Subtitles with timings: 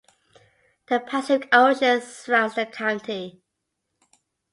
[0.87, 3.43] The Pacific Ocean surrounds the county.